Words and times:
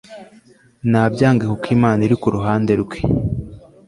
Nabyange 0.91 1.43
Kuk 1.51 1.65
Imana 1.77 1.99
Irikuruhande 2.03 2.71
Rwe 2.81 2.97